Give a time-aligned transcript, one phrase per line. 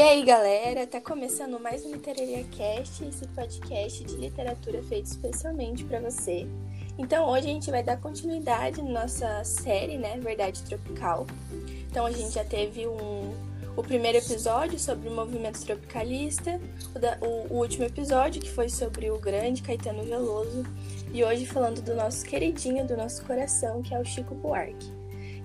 [0.00, 5.84] E aí, galera, tá começando mais um Literaria Cast, esse podcast de literatura feito especialmente
[5.84, 6.46] para você.
[6.96, 11.26] Então, hoje a gente vai dar continuidade na nossa série, né, Verdade Tropical.
[11.90, 13.30] Então, a gente já teve um,
[13.76, 16.58] o primeiro episódio sobre o movimento tropicalista,
[16.94, 20.64] o, da, o, o último episódio que foi sobre o grande Caetano Veloso,
[21.12, 24.99] e hoje falando do nosso queridinho, do nosso coração, que é o Chico Buarque.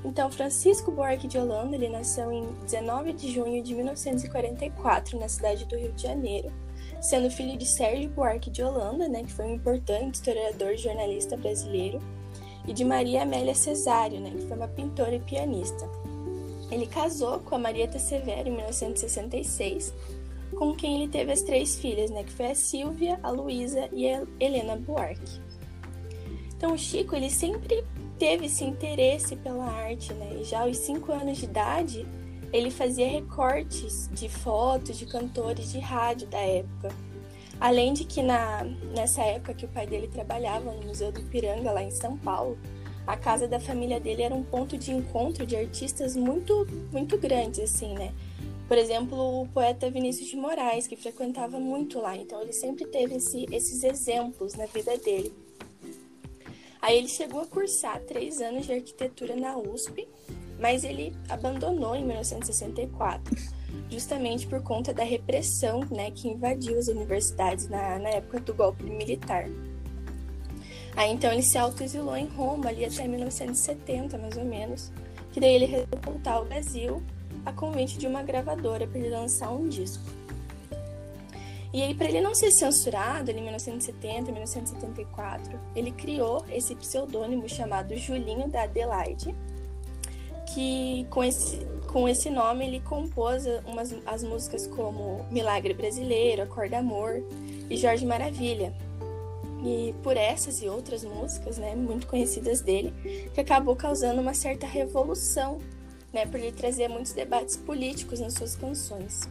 [0.05, 5.65] Então, Francisco Buarque de Holanda, ele nasceu em 19 de junho de 1944, na cidade
[5.65, 6.53] do Rio de Janeiro,
[7.01, 11.35] sendo filho de Sérgio Buarque de Holanda, né, que foi um importante historiador e jornalista
[11.35, 11.99] brasileiro,
[12.67, 15.89] e de Maria Amélia Cesário, né, que foi uma pintora e pianista.
[16.69, 19.91] Ele casou com a Marieta Severo em 1966,
[20.55, 24.07] com quem ele teve as três filhas, né, que foi a Silvia, a Luísa e
[24.07, 25.41] a Helena Buarque.
[26.55, 27.83] Então, o Chico, ele sempre
[28.17, 30.37] teve esse interesse pela arte, né?
[30.39, 32.05] E já aos cinco anos de idade,
[32.51, 36.89] ele fazia recortes de fotos de cantores de rádio da época.
[37.59, 41.71] Além de que na, nessa época que o pai dele trabalhava no Museu do Ipiranga,
[41.71, 42.57] lá em São Paulo,
[43.07, 47.59] a casa da família dele era um ponto de encontro de artistas muito, muito grandes,
[47.59, 48.13] assim, né?
[48.67, 52.15] Por exemplo, o poeta Vinícius de Moraes, que frequentava muito lá.
[52.17, 55.31] Então, ele sempre teve esse, esses exemplos na vida dele.
[56.85, 60.07] Aí ele chegou a cursar três anos de arquitetura na USP,
[60.59, 63.35] mas ele abandonou em 1964,
[63.89, 68.83] justamente por conta da repressão né, que invadiu as universidades na, na época do golpe
[68.83, 69.45] militar.
[70.95, 74.91] Aí então ele se autoexilou em Roma ali até 1970, mais ou menos,
[75.33, 77.01] que daí ele resolveu voltar ao Brasil
[77.43, 80.03] a convite de uma gravadora para ele lançar um disco.
[81.75, 87.97] E aí, para ele não ser censurado, em 1970, 1974, ele criou esse pseudônimo chamado
[87.97, 89.35] Julinho da Adelaide,
[90.53, 96.77] que com esse, com esse nome ele compôs umas, as músicas como Milagre Brasileiro, Acorda
[96.77, 97.21] Amor
[97.69, 98.73] e Jorge Maravilha.
[99.61, 102.93] E por essas e outras músicas, né, muito conhecidas dele,
[103.33, 105.57] que acabou causando uma certa revolução,
[106.13, 109.27] né, por ele trazer muitos debates políticos nas suas canções.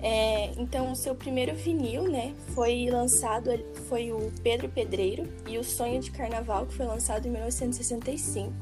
[0.00, 3.50] É, então, o seu primeiro vinil, né, foi lançado,
[3.88, 8.52] foi o Pedro Pedreiro e o Sonho de Carnaval, que foi lançado em 1965,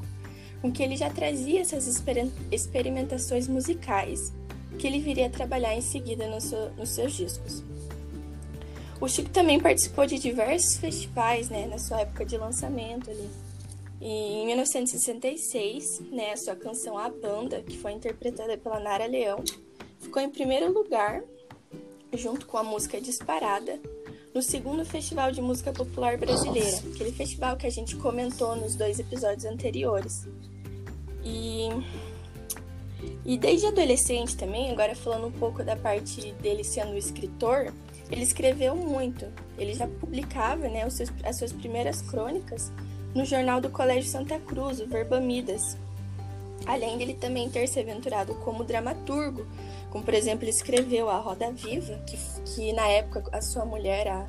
[0.63, 4.33] com que ele já trazia essas exper experimentações musicais
[4.79, 7.63] que ele viria a trabalhar em seguida no seu, nos seus discos.
[9.01, 13.29] O Chico também participou de diversos festivais, né, na sua época de lançamento ali.
[14.01, 19.43] E em 1966, né, a sua canção A Banda, que foi interpretada pela Nara Leão,
[20.07, 21.23] ficou em primeiro lugar,
[22.15, 23.79] junto com a música Disparada,
[24.33, 29.01] no segundo Festival de Música Popular Brasileira, aquele festival que a gente comentou nos dois
[29.01, 30.29] episódios anteriores.
[31.25, 31.69] E,
[33.25, 37.73] e desde adolescente também, agora falando um pouco da parte dele sendo escritor,
[38.11, 39.27] ele escreveu muito.
[39.59, 42.71] Ele já publicava né, seus, as suas primeiras crônicas
[43.13, 45.77] no jornal do Colégio Santa Cruz, o Verbamidas.
[46.65, 49.47] Além dele também ter se aventurado como dramaturgo
[49.97, 54.07] como, por exemplo, ele escreveu A Roda Viva, que, que na época a sua mulher,
[54.07, 54.27] a,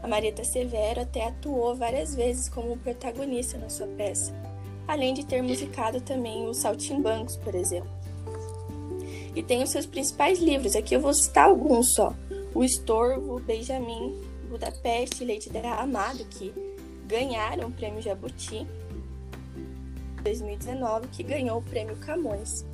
[0.00, 4.32] a Marieta Severo, até atuou várias vezes como protagonista na sua peça,
[4.86, 7.90] além de ter musicado também os Saltimbancos, por exemplo.
[9.34, 12.14] E tem os seus principais livros, aqui eu vou citar alguns só.
[12.54, 14.14] O Estorvo, Benjamin,
[14.48, 16.54] Budapeste Leite Derramado, que
[17.08, 18.64] ganharam o prêmio Jabuti
[20.22, 22.64] 2019, que ganhou o prêmio Camões.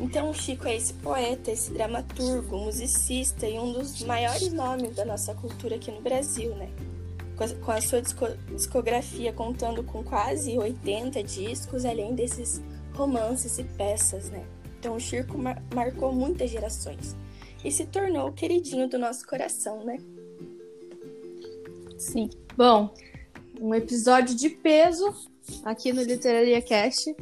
[0.00, 5.34] Então, Chico é esse poeta, esse dramaturgo, musicista e um dos maiores nomes da nossa
[5.34, 6.70] cultura aqui no Brasil, né?
[7.64, 8.00] Com a sua
[8.52, 12.60] discografia contando com quase 80 discos, além desses
[12.94, 14.44] romances e peças, né?
[14.78, 17.16] Então, o Chico mar marcou muitas gerações
[17.64, 19.98] e se tornou o queridinho do nosso coração, né?
[21.98, 22.30] Sim.
[22.56, 22.94] Bom,
[23.60, 25.12] um episódio de peso
[25.64, 27.14] aqui no Literaria Cast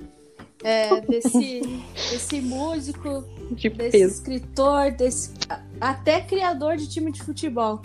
[0.67, 1.61] é, desse,
[1.95, 4.15] desse músico, de desse peso.
[4.15, 5.33] escritor, desse
[5.81, 7.81] até criador de time de futebol,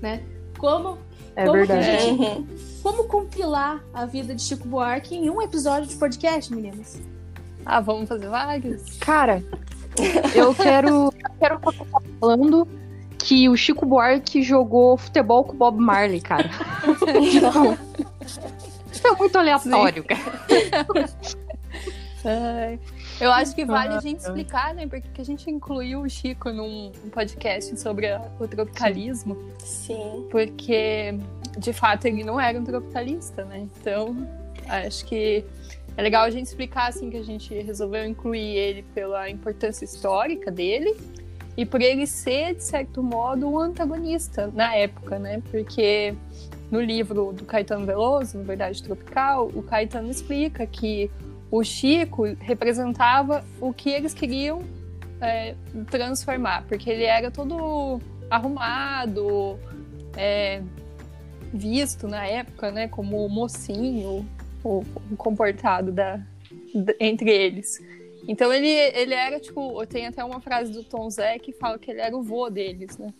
[0.00, 0.22] né?
[0.58, 0.96] Como
[1.36, 1.84] é como verdade.
[1.84, 2.46] Gente, uhum.
[2.82, 7.00] como compilar a vida de Chico Buarque em um episódio de podcast, meninas?
[7.66, 8.96] Ah, vamos fazer vários?
[8.98, 9.42] Cara,
[10.34, 11.60] eu quero, eu quero
[12.18, 12.66] falando
[13.18, 16.50] que o Chico Buarque jogou futebol com o Bob Marley, cara.
[17.40, 17.78] Não.
[18.90, 20.08] Isso é muito aleatório, Sim.
[20.08, 21.08] cara.
[23.20, 24.86] Eu acho que vale a gente explicar, né?
[24.86, 28.08] Porque a gente incluiu o Chico num podcast sobre
[28.38, 29.36] o tropicalismo.
[29.58, 30.26] Sim.
[30.30, 31.14] Porque,
[31.58, 33.66] de fato, ele não era um tropicalista, né?
[33.80, 34.16] Então,
[34.68, 35.44] acho que
[35.96, 40.50] é legal a gente explicar assim que a gente resolveu incluir ele pela importância histórica
[40.50, 40.96] dele
[41.56, 45.42] e por ele ser de certo modo um antagonista na época, né?
[45.50, 46.14] Porque
[46.70, 51.10] no livro do Caetano Veloso, no Verdade Tropical, o Caetano explica que
[51.52, 54.62] o Chico representava o que eles queriam
[55.20, 55.54] é,
[55.90, 58.00] transformar, porque ele era todo
[58.30, 59.58] arrumado,
[60.16, 60.62] é,
[61.52, 64.26] visto na época, né, como mocinho,
[64.64, 66.18] o, o comportado da,
[66.98, 67.78] entre eles.
[68.26, 71.90] Então ele, ele era, tipo, tem até uma frase do Tom Zé que fala que
[71.90, 73.12] ele era o vô deles, né?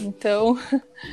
[0.00, 0.58] Então.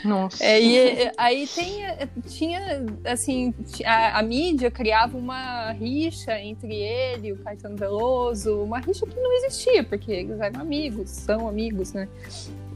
[0.03, 0.43] Nossa.
[0.43, 1.81] É, e, aí tem,
[2.27, 3.53] tinha, assim,
[3.85, 9.19] a, a, mídia criava uma rixa entre ele e o Caetano Veloso, uma rixa que
[9.19, 12.07] não existia, porque eles eram amigos, são amigos, né?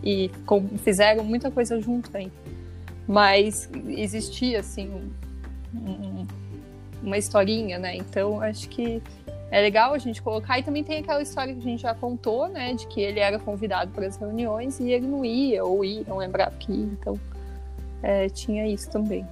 [0.04, 2.31] E com, fizeram muita coisa junto aí.
[3.07, 4.90] Mas existia, assim,
[5.74, 6.28] um, um,
[7.04, 7.96] uma historinha, né?
[7.96, 9.02] Então acho que
[9.51, 10.59] é legal a gente colocar.
[10.59, 12.74] E também tem aquela história que a gente já contou, né?
[12.74, 16.18] De que ele era convidado para as reuniões e ele não ia, ou ia, não
[16.18, 16.86] lembrava que ia.
[16.86, 17.19] Então,
[18.01, 19.25] é, tinha isso também.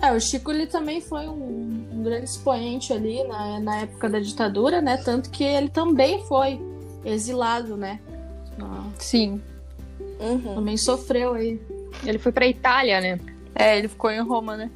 [0.00, 4.18] É, o Chico ele também foi um, um grande expoente ali na, na época da
[4.18, 4.96] ditadura, né?
[4.98, 6.60] Tanto que ele também foi
[7.04, 8.00] exilado, né?
[8.98, 9.40] Sim.
[10.20, 10.54] Uhum.
[10.56, 11.60] Também sofreu aí.
[12.04, 13.20] Ele foi pra Itália, né?
[13.54, 14.70] É, ele ficou em Roma, né?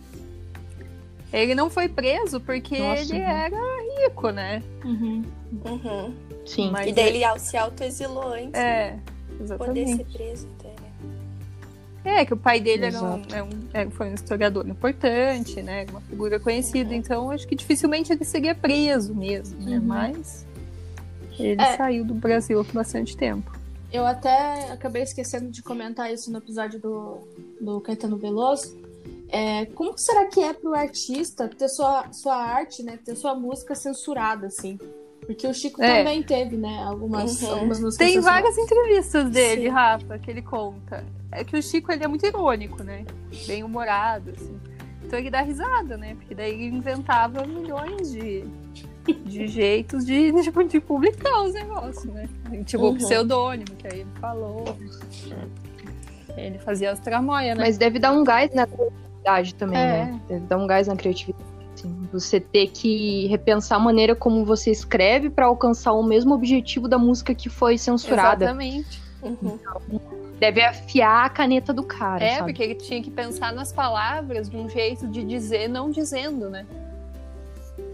[1.33, 3.31] Ele não foi preso porque Nossa, ele uhum.
[3.31, 3.57] era
[4.01, 4.63] rico, né?
[4.85, 5.25] Uhum.
[5.65, 6.15] Uhum.
[6.47, 6.71] Sim.
[6.71, 8.55] Mas e daí ele se autoexilou antes.
[8.55, 8.99] É,
[9.41, 9.97] exatamente.
[9.97, 10.69] Poder ser preso até.
[10.69, 12.21] Né?
[12.21, 15.85] É, que o pai dele era um, era um, era, foi um historiador importante, né?
[15.91, 16.97] Uma figura conhecida, uhum.
[16.97, 19.77] então acho que dificilmente ele seria preso mesmo, né?
[19.77, 19.85] Uhum.
[19.85, 20.47] Mas
[21.39, 21.77] ele é.
[21.77, 23.59] saiu do Brasil há bastante tempo.
[23.93, 27.19] Eu até acabei esquecendo de comentar isso no episódio do,
[27.61, 28.77] do Caetano Veloso,
[29.31, 32.99] é, como será que é para o artista ter sua, sua arte, né?
[33.05, 34.79] Ter sua música censurada, assim?
[35.27, 35.99] Porque o Chico é.
[35.99, 36.83] também teve, né?
[36.85, 37.53] Algumas, uhum.
[37.53, 39.69] algumas músicas Tem várias entrevistas dele, Sim.
[39.69, 41.05] Rafa, que ele conta.
[41.31, 43.05] É que o Chico, ele é muito irônico, né?
[43.47, 44.59] Bem humorado, assim.
[45.05, 46.15] Então ele dá risada, né?
[46.15, 48.45] Porque daí ele inventava milhões de,
[49.27, 52.27] de jeitos de, tipo, de publicar os negócios, né?
[52.65, 52.97] Tipo, uhum.
[52.97, 54.65] pseudônimo, que aí ele falou.
[56.37, 57.65] Ele fazia as tramóias, né?
[57.65, 58.67] Mas deve dar um gás na
[59.29, 60.05] criatividade também, é.
[60.05, 60.43] né?
[60.49, 61.45] Dar um gás na criatividade.
[61.75, 66.89] Assim, você ter que repensar a maneira como você escreve para alcançar o mesmo objetivo
[66.89, 68.47] da música que foi censurada.
[68.47, 69.01] Exatamente.
[69.23, 69.37] Uhum.
[69.61, 70.01] Então,
[70.39, 72.25] deve afiar a caneta do cara.
[72.25, 72.53] É, sabe?
[72.53, 76.67] porque ele tinha que pensar nas palavras de um jeito de dizer, não dizendo, né?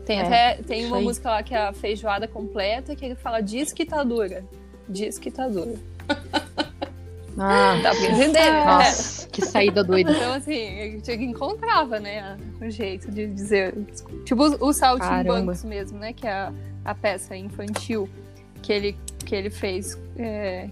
[0.06, 1.04] Tem é, até tem uma aí.
[1.04, 4.44] música lá que é a feijoada completa, que ele fala diz que tá dura.
[4.88, 5.74] Diz que tá dura.
[7.38, 8.64] Ah, dá pra entender, né?
[8.64, 10.12] Nossa, que saída doida.
[10.12, 13.74] Então, assim, a gente encontrava, né, o jeito de dizer.
[14.24, 16.12] Tipo, o Saltimbancos mesmo, né?
[16.12, 16.52] Que é a,
[16.84, 18.08] a peça infantil
[18.62, 20.70] que ele, que ele fez é,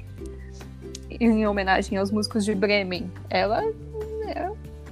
[1.10, 3.10] em homenagem aos músicos de Bremen.
[3.28, 3.62] Ela
[4.28, 4.50] é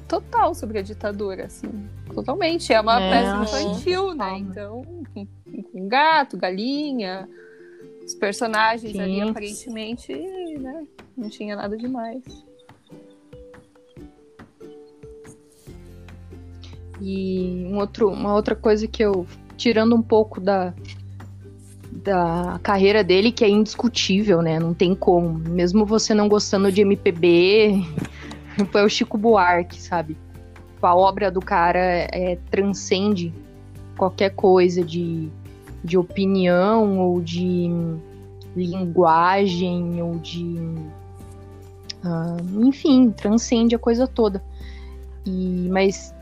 [0.08, 1.70] total sobre a ditadura, assim.
[2.12, 2.72] Totalmente.
[2.72, 4.38] É uma é, peça infantil, né?
[4.38, 4.82] Então,
[5.14, 5.26] com,
[5.62, 7.28] com gato, galinha,
[8.04, 9.00] os personagens Sim.
[9.00, 10.12] ali, aparentemente?
[11.20, 12.22] Não tinha nada demais.
[16.98, 20.72] E um outro, uma outra coisa que eu, tirando um pouco da,
[21.92, 24.58] da carreira dele, que é indiscutível, né?
[24.58, 25.38] Não tem como.
[25.46, 27.84] Mesmo você não gostando de MPB,
[28.72, 30.16] foi o Chico Buarque, sabe?
[30.80, 33.30] A obra do cara é, transcende
[33.94, 35.28] qualquer coisa de,
[35.84, 37.70] de opinião ou de
[38.56, 40.56] linguagem ou de
[42.04, 44.42] Uh, enfim, transcende a coisa toda.
[45.26, 46.14] E, mas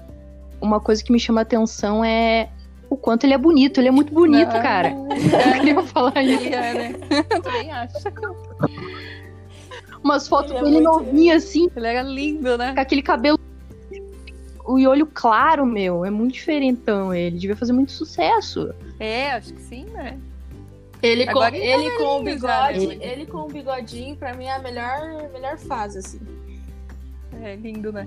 [0.60, 2.48] uma coisa que me chama a atenção é
[2.90, 3.78] o quanto ele é bonito.
[3.80, 4.88] Ele é muito bonito, Não, cara.
[4.88, 6.46] É, eu queria falar isso.
[6.46, 6.94] É, né?
[7.30, 7.94] Eu também acho.
[10.02, 11.68] Umas fotos ele dele é novinho assim.
[11.74, 12.74] Ele era lindo, né?
[12.74, 13.38] Com aquele cabelo.
[14.64, 16.04] O olho claro, meu.
[16.04, 17.38] É muito diferentão ele.
[17.38, 18.72] Devia fazer muito sucesso.
[18.98, 20.18] É, acho que sim, né?
[21.02, 22.98] Ele com, ele, ele com o bigode, já, né?
[23.00, 26.20] ele com o bigodinho, pra mim é a melhor, melhor fase, assim.
[27.40, 28.06] É lindo, né?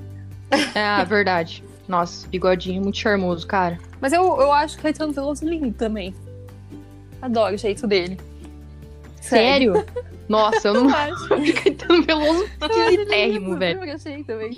[0.75, 1.63] É, verdade.
[1.87, 3.79] Nossa, bigodinho muito charmoso, cara.
[3.99, 6.13] Mas eu, eu acho que Caetano Veloso lindo também.
[7.21, 8.19] Adoro o jeito dele.
[9.21, 9.73] Sério?
[9.73, 9.85] Sério?
[10.27, 11.27] Nossa, eu não acho.
[11.63, 12.45] Caetano Veloso
[13.07, 13.83] térrimo, velho.
[13.83, 14.57] Eu achei também.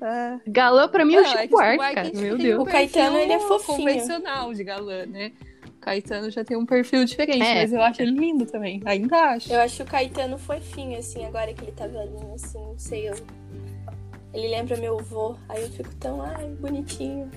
[0.00, 0.38] Ah.
[0.46, 2.10] Galã pra mim é o Chico é Buarque, cara.
[2.14, 2.62] Meu Deus.
[2.62, 3.78] O Caetano, ele é fofinho.
[3.78, 5.32] convencional de galã, né?
[5.80, 7.62] Caetano já tem um perfil diferente, é.
[7.62, 8.80] mas eu acho ele lindo também.
[8.84, 9.52] Ainda acho.
[9.52, 13.14] Eu acho o Caetano fofinho, assim, agora que ele tá velhinho, assim, não sei, eu...
[14.32, 17.28] Ele lembra meu avô, aí eu fico tão, ai, bonitinho.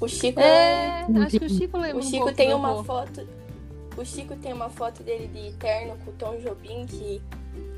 [0.00, 0.40] O Chico.
[0.40, 1.98] É, acho que o Chico lembra.
[1.98, 3.28] O Chico um tem uma foto.
[3.96, 7.22] O Chico tem uma foto dele de terno com o Tom Jobim que.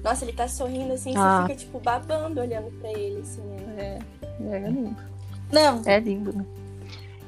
[0.03, 1.43] Nossa, ele tá sorrindo assim, ah.
[1.43, 3.99] você fica, tipo, babando olhando pra ele, assim, né?
[4.41, 4.97] É, é lindo.
[5.53, 5.83] Não.
[5.85, 6.45] É lindo, né?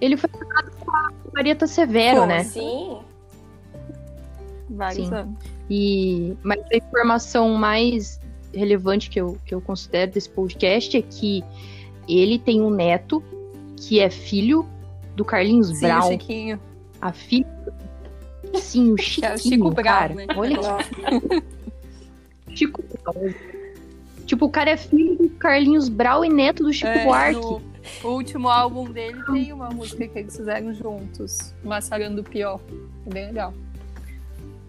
[0.00, 2.44] Ele foi casado com a Marieta Severo, Pô, né?
[2.44, 2.98] Sim.
[4.70, 5.14] Vários sim.
[5.14, 5.38] anos.
[5.68, 8.20] E, mas a informação mais
[8.54, 11.44] relevante que eu, que eu considero desse podcast é que
[12.08, 13.22] ele tem um neto
[13.76, 14.66] que é filho
[15.14, 16.08] do Carlinhos Sim, Brown.
[16.08, 16.60] O Chiquinho.
[17.00, 17.46] A filha.
[18.54, 19.26] Sim, o Chiquinho.
[19.26, 20.14] É o Chico cara.
[20.14, 20.34] Brown, né?
[20.36, 21.42] Olha
[22.54, 23.34] Chico Brown.
[24.24, 27.40] Tipo, o cara é filho do Carlinhos Brown e neto do Chico é, Buarque.
[27.40, 27.62] No,
[28.02, 32.60] o último álbum dele tem uma música que eles fizeram juntos, Massarando Pior.
[33.06, 33.54] É bem legal.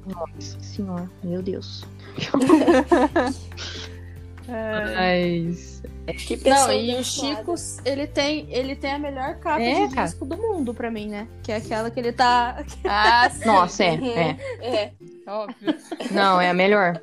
[0.06, 1.84] Nossa senhora, meu Deus.
[4.48, 4.96] é.
[4.96, 5.82] Mas.
[6.26, 10.08] Que Não, e o Chico, ele tem, ele tem a melhor capa É, de cara.
[10.08, 11.28] disco do mundo pra mim, né?
[11.44, 12.64] Que é aquela que ele tá.
[12.86, 13.46] Ah, sim.
[13.46, 14.38] Nossa, é, é.
[14.62, 14.92] É.
[15.28, 15.76] Óbvio.
[16.12, 17.02] Não, é a melhor.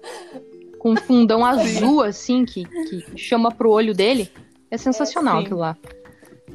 [0.79, 4.31] Com um fundão azul, assim, que, que chama pro olho dele.
[4.71, 5.45] É sensacional sim.
[5.45, 5.77] aquilo lá.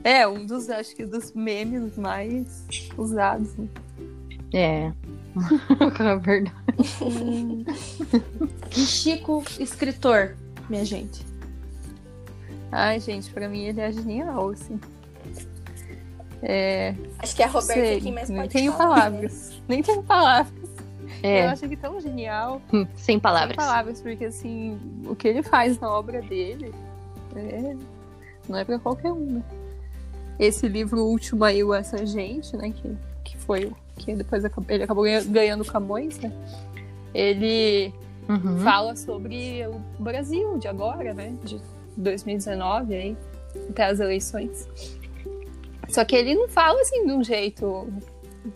[0.03, 2.65] É, um dos, acho que, dos memes mais
[2.98, 3.56] usados.
[3.58, 3.68] né?
[4.53, 4.91] É.
[6.03, 6.53] é verdade.
[8.75, 10.36] E Chico, escritor,
[10.70, 11.25] minha gente.
[12.72, 14.79] Ai, gente, pra mim ele é genial, assim.
[16.41, 19.62] É, Acho que é a Roberta sei, quem mais nem pode tenho falar, palavras.
[19.68, 20.53] Nem tenho palavras.
[21.22, 22.62] Eu É, acho que tão genial.
[22.72, 23.50] hum, sem palavras.
[23.50, 26.74] Sem palavras, porque assim, o que ele faz na obra dele
[27.36, 27.75] é...
[28.48, 29.44] não é pra qualquer um, né?
[30.39, 32.72] Esse livro último aí, o Essa Gente, né?
[32.72, 36.31] Que, que foi o que depois ele acabou ganha- ganhando o Camões, né?
[37.13, 37.93] Ele
[38.29, 38.60] Uhum.
[38.60, 41.34] fala sobre o Brasil de agora, né?
[41.43, 41.60] De
[41.98, 43.17] 2019 aí,
[43.69, 44.69] até as eleições.
[45.89, 47.88] Só que ele não fala assim de um jeito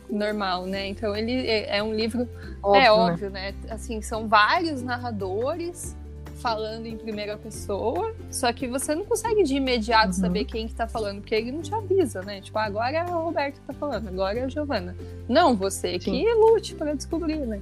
[0.10, 0.88] normal, né?
[0.88, 2.30] Então ele é é um livro
[2.62, 2.92] Óbvio, é né?
[2.92, 3.56] óbvio, né?
[3.70, 5.96] Assim, são vários narradores
[6.44, 10.14] falando em primeira pessoa, só que você não consegue de imediato Uhum.
[10.14, 12.42] saber quem que tá falando, porque ele não te avisa, né?
[12.42, 14.94] Tipo, ah, agora é a Roberta que tá falando, agora é a Giovana.
[15.30, 16.26] Não, você que Sim.
[16.34, 17.62] lute pra descobrir, né?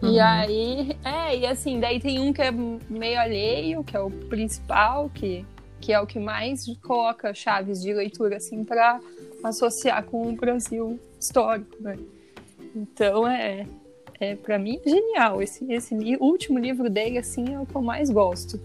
[0.00, 0.22] E Uhum.
[0.22, 5.10] aí, é, e assim, daí tem um que é meio alheio, que é o principal,
[5.12, 5.44] que,
[5.80, 9.00] que é o que mais coloca chaves de leitura, assim, pra
[9.42, 11.96] associar com o Brasil histórico, né?
[12.76, 13.66] Então, é,
[14.24, 15.42] é para mim, genial.
[15.42, 18.60] Esse, esse li- último livro dele, assim, é o que eu mais gosto.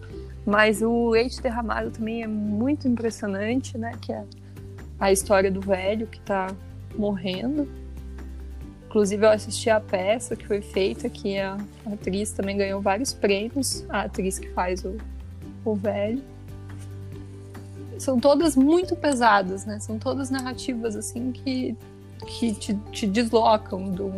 [0.45, 3.91] Mas o Leite Derramado também é muito impressionante, né?
[4.01, 4.23] Que é
[4.99, 6.47] a história do velho que tá
[6.97, 7.67] morrendo.
[8.85, 11.57] Inclusive, eu assisti a peça que foi feita, que a
[11.91, 14.95] atriz também ganhou vários prêmios, a atriz que faz o,
[15.65, 16.23] o velho.
[17.99, 19.79] São todas muito pesadas, né?
[19.79, 21.75] São todas narrativas, assim, que,
[22.25, 24.11] que te, te deslocam do,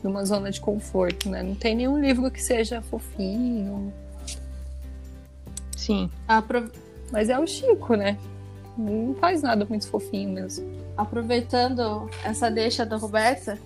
[0.00, 1.42] de uma zona de conforto, né?
[1.42, 3.92] Não tem nenhum livro que seja fofinho,
[5.76, 6.10] Sim.
[6.28, 6.70] Apro-
[7.10, 8.18] Mas é o Chico, né?
[8.76, 10.70] Não faz nada muito fofinho mesmo.
[10.96, 13.58] Aproveitando essa deixa da Roberta,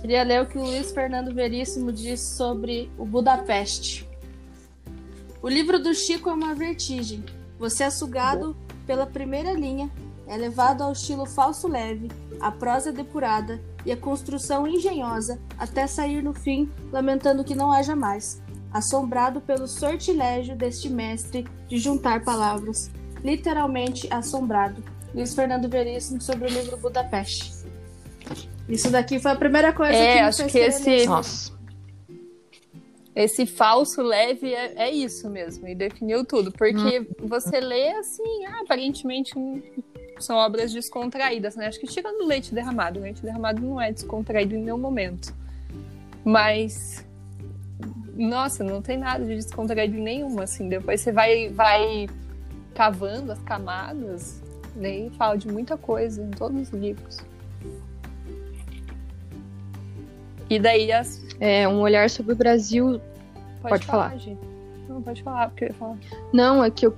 [0.00, 4.08] queria ler o que o Luiz Fernando Veríssimo diz sobre o Budapeste.
[5.42, 7.24] O livro do Chico é uma vertigem.
[7.58, 8.56] Você é sugado
[8.86, 9.90] pela primeira linha,
[10.28, 12.08] é levado ao estilo falso leve,
[12.40, 17.94] a prosa depurada e a construção engenhosa, até sair no fim lamentando que não haja
[17.96, 18.42] mais,
[18.72, 22.90] assombrado pelo sortilégio deste mestre de juntar palavras,
[23.22, 24.82] literalmente assombrado.
[25.14, 27.58] Luiz Fernando Veríssimo sobre o livro Budapeste.
[28.68, 31.06] Isso daqui foi a primeira coisa É, que me acho fez que esse-.
[31.06, 31.58] Nossa.
[33.16, 36.52] Esse falso leve é, é isso mesmo, e definiu tudo.
[36.52, 39.60] Porque você lê assim, ah, aparentemente hum,
[40.20, 41.66] são obras descontraídas, né?
[41.66, 42.98] Acho que tirando leite derramado.
[42.98, 45.34] O leite derramado não é descontraído em nenhum momento.
[46.24, 47.04] Mas.
[48.14, 50.68] Nossa, não tem nada de descontraído em nenhuma, assim.
[50.68, 52.08] Depois você vai, vai
[52.74, 54.42] cavando as camadas,
[54.74, 57.18] daí fala de muita coisa em todos os livros.
[60.50, 63.00] E daí as É um olhar sobre o Brasil.
[63.62, 64.36] Pode, Pode falar, falar.
[64.88, 65.98] Não, pode falar, porque eu ia falar.
[66.32, 66.96] Não, é que eu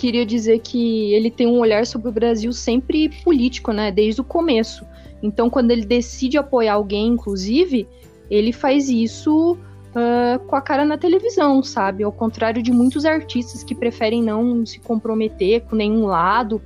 [0.00, 3.92] queria dizer que ele tem um olhar sobre o Brasil sempre político, né?
[3.92, 4.86] Desde o começo.
[5.22, 7.86] Então, quando ele decide apoiar alguém, inclusive,
[8.30, 9.58] ele faz isso
[9.94, 12.02] ah, com a cara na televisão, sabe?
[12.02, 16.62] Ao contrário de muitos artistas que preferem não se comprometer com nenhum lado.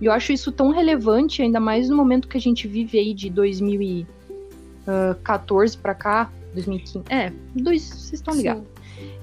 [0.00, 3.12] E eu acho isso tão relevante, ainda mais no momento que a gente vive aí
[3.12, 7.04] de 2014 pra cá, 2015.
[7.08, 8.62] É, dois, vocês estão ligados.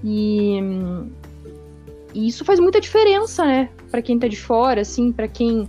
[0.03, 0.59] E,
[2.13, 3.69] e isso faz muita diferença, né?
[3.89, 5.67] Pra quem tá de fora, assim, pra quem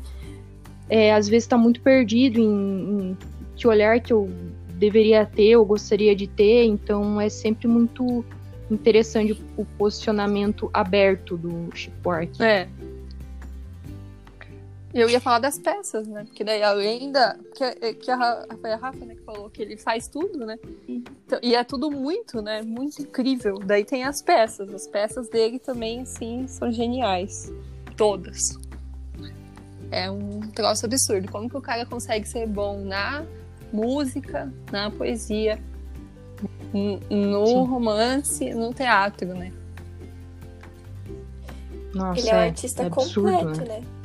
[0.89, 3.19] é, às vezes está muito perdido em, em
[3.57, 4.29] que olhar que eu
[4.75, 8.25] deveria ter ou gostaria de ter, então é sempre muito
[8.71, 11.69] interessante o posicionamento aberto do
[12.03, 12.43] Buarque.
[12.43, 12.69] É.
[14.95, 16.23] Eu ia falar das peças, né?
[16.25, 17.37] Porque daí além da.
[17.53, 20.57] Que, que a, foi a Rafa né, que falou que ele faz tudo, né?
[20.87, 22.63] Então, e é tudo muito, né?
[22.63, 23.59] Muito incrível.
[23.59, 24.73] Daí tem as peças.
[24.73, 27.53] As peças dele também, assim, são geniais.
[27.97, 28.57] Todas.
[29.91, 31.31] É um troço absurdo.
[31.31, 33.25] Como que o cara consegue ser bom na
[33.73, 35.59] música, na poesia,
[36.73, 37.67] no Sim.
[37.67, 39.53] romance, no teatro, né?
[41.93, 43.81] Nossa, ele é um é, artista é absurdo, completo, né?
[43.81, 44.04] né?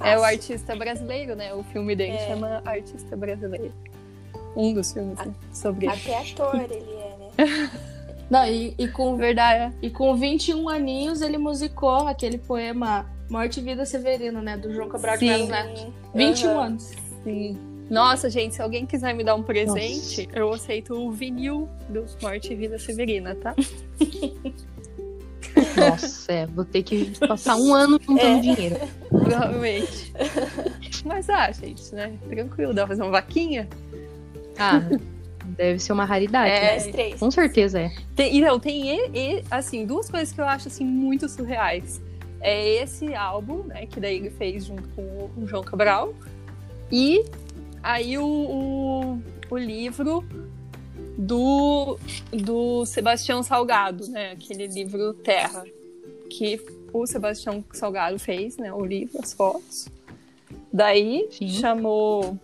[0.00, 1.54] É o artista brasileiro, né?
[1.54, 2.26] O filme dele é.
[2.26, 3.72] chama Artista Brasileiro.
[4.56, 5.34] Um dos filmes né?
[5.52, 7.70] sobre Até ator ele é, né?
[8.30, 13.62] Não, e, e, com verdade, e com 21 aninhos ele musicou aquele poema Morte e
[13.62, 14.56] Vida Severino, né?
[14.56, 15.92] Do João Cabral de Melo Neto.
[16.14, 16.60] 21 uhum.
[16.60, 16.92] anos.
[17.22, 17.58] Sim.
[17.90, 20.38] Nossa, gente, se alguém quiser me dar um presente, Nossa.
[20.38, 23.54] eu aceito o vinil do Morte e Vida Severina, tá?
[25.76, 28.40] Nossa, é, vou ter que passar um ano juntando é.
[28.40, 28.76] dinheiro.
[29.08, 30.12] Provavelmente.
[31.04, 32.12] Mas, ah, gente, né?
[32.28, 33.68] Tranquilo, dá pra fazer uma vaquinha?
[34.58, 34.80] Ah,
[35.44, 36.50] deve ser uma raridade.
[36.50, 36.92] É, né?
[36.92, 37.20] três.
[37.20, 37.92] Com certeza é.
[38.14, 42.00] Tem, então, tem, e, e, assim, duas coisas que eu acho, assim, muito surreais.
[42.40, 46.12] É esse álbum, né, que daí ele fez junto com o João Cabral.
[46.90, 47.24] E
[47.82, 50.24] aí o, o, o livro
[51.22, 51.98] do,
[52.32, 54.32] do Sebastião Salgado, né?
[54.32, 55.64] Aquele livro Terra,
[56.28, 56.60] que
[56.92, 58.72] o Sebastião Salgado fez, né?
[58.72, 59.88] O livro, as fotos.
[60.72, 61.48] Daí Sim.
[61.48, 62.38] chamou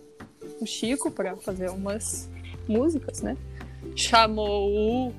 [0.61, 2.29] o Chico para fazer umas
[2.67, 3.35] músicas, né?
[3.95, 5.13] Chamou o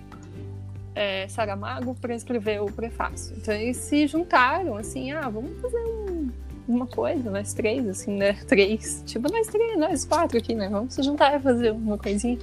[0.95, 3.37] é, Saramago para escrever o prefácio.
[3.37, 6.31] Então eles se juntaram, assim, ah, vamos fazer um,
[6.67, 8.33] uma coisa, nós três, assim, né?
[8.49, 9.03] Três.
[9.07, 10.69] Tipo, nós três, nós quatro aqui, né?
[10.71, 12.39] Vamos se juntar e fazer uma coisinha.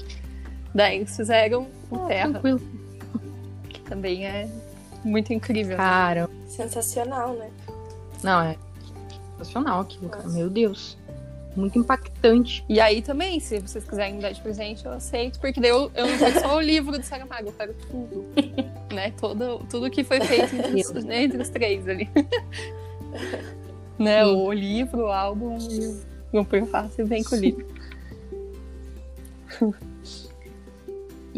[0.73, 2.29] Daí eles fizeram o ah, Terra.
[2.31, 2.61] Tranquilo.
[3.69, 4.49] Que também é
[5.03, 5.71] muito incrível.
[5.71, 5.77] Né?
[5.77, 6.29] Cara.
[6.47, 7.49] Sensacional, né?
[8.23, 8.57] Não, é
[9.37, 10.27] sensacional aquilo, cara.
[10.27, 10.97] Meu Deus.
[11.55, 12.63] Muito impactante.
[12.69, 15.91] E aí também, se vocês quiserem me dar de presente, eu aceito, porque daí eu,
[15.95, 18.25] eu não quero só o livro do Saramago, eu quero tudo.
[18.93, 19.11] né?
[19.19, 22.07] Todo, tudo que foi feito entre os, né, entre os três ali.
[23.97, 24.23] né?
[24.23, 25.57] O livro, o álbum
[26.31, 27.65] e o prefácio vem com o livro.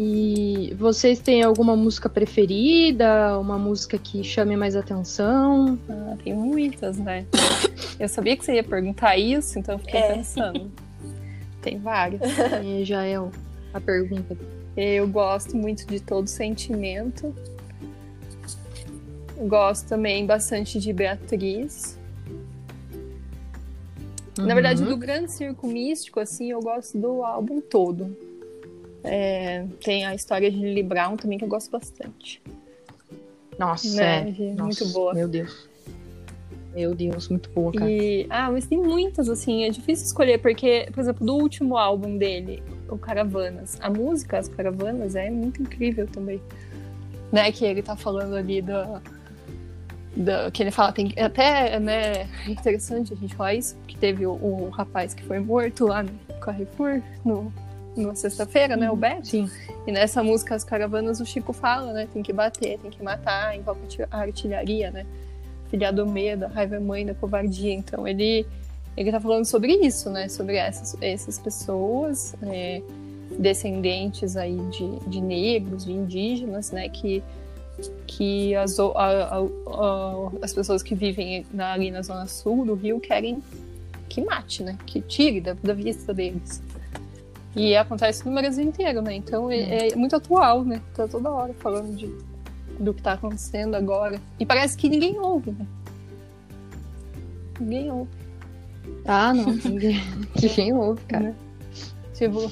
[0.02, 3.38] E vocês têm alguma música preferida?
[3.38, 5.78] Uma música que chame mais atenção?
[5.90, 7.26] Ah, tem muitas, né?
[8.00, 10.14] Eu sabia que você ia perguntar isso, então eu fiquei é.
[10.14, 10.72] pensando.
[11.62, 12.22] Tem várias.
[12.64, 13.16] E já é
[13.74, 14.38] a pergunta.
[14.78, 17.36] Eu gosto muito de Todo Sentimento.
[19.50, 22.00] Gosto também bastante de Beatriz.
[24.40, 24.46] Uhum.
[24.46, 24.92] Na verdade, uhum.
[24.92, 28.29] do Grande Circo Místico, assim, eu gosto do álbum todo.
[29.04, 32.42] É, tem a história de Lily Brown também, que eu gosto bastante.
[33.58, 34.30] Nossa, né?
[34.30, 34.42] é.
[34.42, 35.14] Muito Nossa, boa.
[35.14, 35.70] Meu Deus.
[36.74, 37.90] Meu Deus, muito boa, cara.
[37.90, 42.18] E, ah, mas tem muitas, assim, é difícil escolher, porque, por exemplo, do último álbum
[42.18, 46.42] dele, o Caravanas, a música, as Caravanas, é muito incrível também.
[47.32, 49.02] Né, que ele tá falando ali da.
[50.16, 54.26] da que ele fala, tem até, né, é interessante a gente falar isso, que teve
[54.26, 57.54] o, o rapaz que foi morto lá no Carrefour, no
[58.08, 58.90] na sexta-feira, né?
[58.90, 59.00] O uhum.
[59.00, 59.28] Beto.
[59.28, 59.50] Sim.
[59.86, 62.08] E nessa música As Caravanas o Chico fala, né?
[62.12, 63.80] Tem que bater, tem que matar, invoca
[64.12, 65.06] a artilharia, né?
[65.70, 67.74] Filha do medo, a raiva é mãe da covardia.
[67.74, 68.46] Então ele
[68.98, 70.28] ele tá falando sobre isso, né?
[70.28, 72.82] Sobre essas, essas pessoas é,
[73.38, 76.90] descendentes aí de, de negros, de indígenas, né?
[76.90, 77.24] Que
[78.06, 82.74] que as, a, a, a, as pessoas que vivem na, ali na zona sul do
[82.74, 83.42] Rio querem
[84.10, 84.78] que mate, né?
[84.86, 86.62] Que tire da, da vista deles.
[87.60, 89.16] E acontece no Brasil inteiro, né?
[89.16, 90.82] Então é, é muito atual, né?
[90.96, 92.08] Tá toda hora falando de,
[92.80, 94.18] do que tá acontecendo agora.
[94.40, 95.68] E parece que ninguém ouve, né?
[97.60, 98.10] Ninguém ouve.
[99.04, 99.52] Ah, não.
[99.52, 100.02] Ninguém,
[100.42, 101.24] ninguém ouve, cara.
[101.26, 101.36] Né?
[102.14, 102.50] Tipo,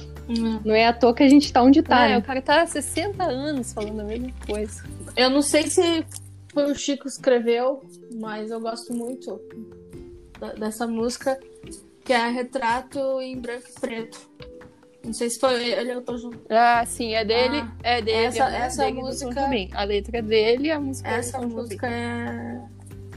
[0.62, 2.04] não é à toa que a gente tá onde tá.
[2.04, 2.18] É, né?
[2.18, 4.84] o cara tá há 60 anos falando a mesma coisa.
[5.16, 6.04] Eu não sei se
[6.52, 7.82] foi o Chico que escreveu,
[8.20, 9.40] mas eu gosto muito
[10.58, 11.40] dessa música,
[12.04, 14.28] que é Retrato em Branco e Preto.
[15.08, 16.38] Não sei se foi ele ou tô junto.
[16.50, 17.60] Ah, sim, é dele.
[17.60, 18.26] Ah, é dele.
[18.26, 19.34] Essa, é essa dele música.
[19.34, 19.70] Também.
[19.72, 22.60] A letra dele e a música Essa música é.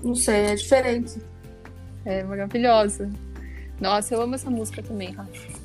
[0.01, 1.21] Não sei, é diferente.
[2.05, 3.11] É maravilhosa.
[3.77, 5.59] Nossa, eu amo essa música também, Rafa.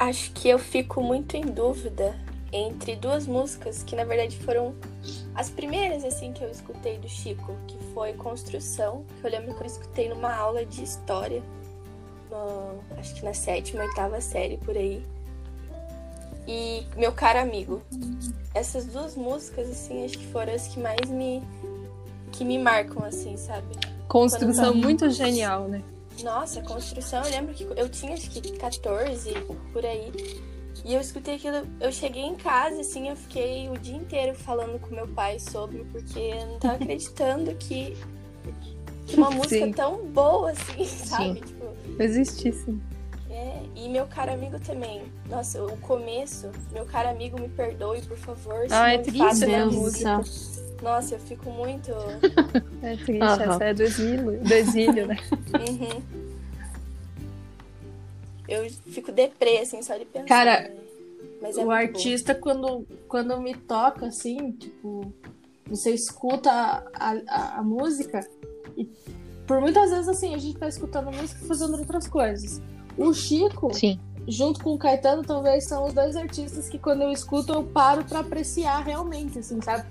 [0.00, 2.12] Acho que eu fico muito em dúvida
[2.52, 4.74] entre duas músicas que na verdade foram
[5.32, 9.62] as primeiras, assim, que eu escutei do Chico, que foi Construção, que eu lembro que
[9.62, 11.40] eu escutei numa aula de história,
[12.98, 15.04] acho que na sétima, oitava série, por aí.
[16.46, 17.82] E Meu Caro Amigo.
[18.54, 21.42] Essas duas músicas, assim, acho que foram as que mais me...
[22.32, 23.66] que me marcam, assim, sabe?
[24.08, 25.82] Construção muito genial, né?
[26.22, 29.32] Nossa, construção, eu lembro que eu tinha acho que 14,
[29.72, 30.12] por aí.
[30.84, 34.80] E eu escutei aquilo, eu cheguei em casa, assim, eu fiquei o dia inteiro falando
[34.80, 37.96] com meu pai sobre, porque eu não tava acreditando que,
[39.06, 39.72] que uma música Sim.
[39.72, 41.42] tão boa, assim, sabe?
[41.46, 41.51] Sim.
[41.82, 42.78] Tipo, Existisse.
[43.30, 45.02] É, e meu caro amigo também.
[45.28, 48.66] Nossa, o começo, meu caro amigo, me perdoe, por favor.
[48.70, 50.20] Ah, é triste, né, música.
[50.82, 51.90] Nossa, eu fico muito.
[52.82, 53.52] é triste, uhum.
[53.52, 55.16] essa é do exílio, do exílio né?
[55.54, 56.22] uhum
[58.52, 60.26] eu fico deprê, assim, só de pensar.
[60.26, 60.68] Cara,
[61.40, 61.50] né?
[61.56, 65.12] é o artista, quando, quando me toca, assim, tipo,
[65.66, 68.20] você escuta a, a, a, música
[68.76, 68.88] e
[69.46, 72.60] por muitas vezes, assim, a gente tá escutando música e fazendo outras coisas.
[72.96, 73.98] O Chico, Sim.
[74.28, 78.04] junto com o Caetano, talvez são os dois artistas que quando eu escuto, eu paro
[78.04, 79.84] para apreciar realmente, assim, sabe?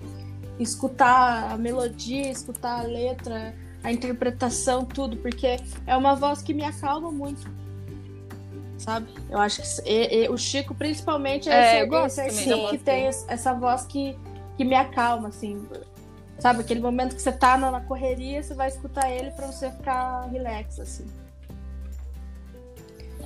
[0.59, 6.63] Escutar a melodia, escutar a letra, a interpretação, tudo, porque é uma voz que me
[6.63, 7.49] acalma muito
[8.81, 9.13] sabe?
[9.29, 13.53] Eu acho que e, e, o Chico, principalmente, é, é esse, esse que tem essa
[13.53, 14.17] voz que,
[14.57, 15.65] que me acalma, assim.
[16.41, 20.27] Sabe, aquele momento que você tá na, correria, você vai escutar ele para você ficar
[20.31, 21.05] relax, assim.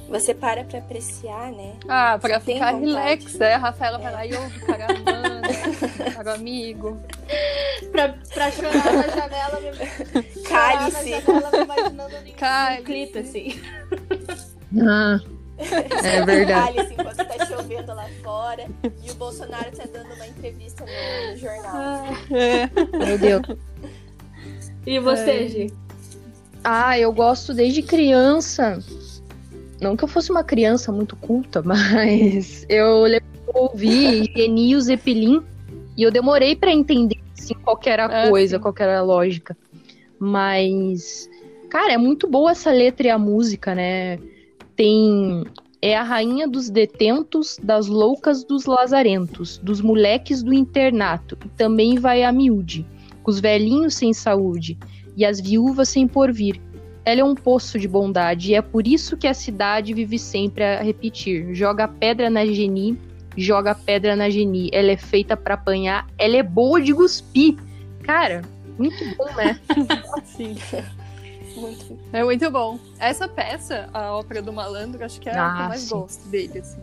[0.09, 1.77] Você para pra apreciar, né?
[1.87, 3.53] Ah, pra você ficar relax, né?
[3.53, 4.01] A Rafaela é.
[4.01, 4.87] vai lá e ouve cara
[6.13, 6.99] cara amigo.
[7.89, 9.61] pra, pra chorar na janela.
[11.21, 13.61] Janela, imaginando um clipe, assim.
[14.85, 15.21] Ah.
[15.57, 16.79] É verdade.
[16.79, 18.67] Alice, enquanto tá chovendo lá fora
[19.03, 22.05] e o Bolsonaro tá dando uma entrevista no, no jornal.
[22.31, 23.05] É.
[23.05, 23.57] Meu Deus.
[24.85, 25.47] E você, é.
[25.47, 25.73] Gi?
[26.63, 28.79] Ah, eu gosto desde criança.
[29.79, 33.05] Não que eu fosse uma criança muito culta, mas eu
[33.53, 35.41] ouvi Geni Zeppelin
[35.97, 38.61] e eu demorei para entender assim, qual era a é, coisa, sim.
[38.61, 39.55] qual era a lógica.
[40.19, 41.29] Mas,
[41.69, 44.17] cara, é muito boa essa letra e a música, né?
[44.75, 45.43] Tem
[45.81, 51.99] é a rainha dos detentos, das loucas dos lazarentos, dos moleques do internato, e também
[51.99, 52.83] vai a miúde,
[53.23, 54.79] os velhinhos sem saúde,
[55.15, 56.59] e as viúvas sem porvir.
[57.05, 60.63] Ela é um poço de bondade, e é por isso que a cidade vive sempre
[60.63, 62.97] a repetir: joga pedra na geni,
[63.37, 64.71] joga pedra na geni.
[64.73, 67.57] Ela é feita para apanhar, ela é boa de cuspir.
[68.01, 68.41] Cara,
[68.79, 69.59] muito bom, né?
[70.25, 70.55] Sim.
[71.55, 71.97] Muito.
[72.11, 72.79] É muito bom.
[72.99, 75.89] Essa peça, a Ópera do Malandro, acho que é ah, a que eu mais sim.
[75.89, 76.81] gosto dele, assim.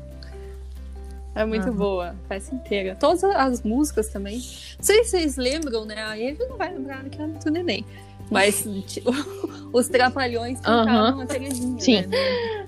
[1.34, 1.76] É muito uhum.
[1.76, 2.94] boa, a peça inteira.
[2.94, 4.36] Todas as músicas também.
[4.36, 6.02] Não sei se vocês lembram, né?
[6.02, 7.86] A Eve não vai lembrar que era do neném.
[8.30, 9.10] Mas tipo,
[9.72, 11.22] os trapalhões cantavam uhum.
[11.22, 12.06] a Terezinha, Sim.
[12.06, 12.66] Né?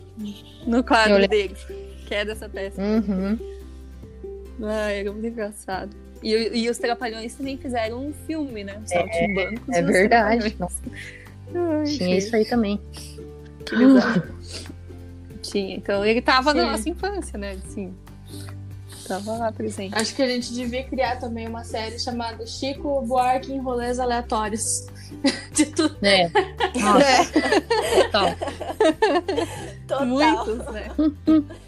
[0.67, 1.55] No, quadro eu dele,
[2.07, 2.81] que é dessa peça.
[2.81, 3.39] Uhum.
[4.63, 5.95] Ah, era muito engraçado.
[6.23, 8.81] E, e os Trapalhões também fizeram um filme, né?
[8.87, 9.69] Saltimbancos.
[9.69, 10.57] É, é verdade.
[11.53, 12.81] Ai, Tinha isso aí também.
[13.67, 14.23] Que bizarro.
[15.43, 15.77] Tinha.
[15.77, 16.57] Então ele tava Sim.
[16.59, 17.53] na nossa infância, né?
[17.65, 17.95] Assim.
[19.07, 19.95] Tava lá presente.
[19.95, 24.87] Acho que a gente devia criar também uma série chamada Chico Buarque em rolês aleatórios.
[25.53, 25.97] De tudo.
[26.03, 26.31] É.
[26.81, 27.39] Nossa.
[27.39, 27.61] É.
[28.05, 28.37] Total.
[29.87, 30.07] Total.
[30.07, 30.89] Muitos, né?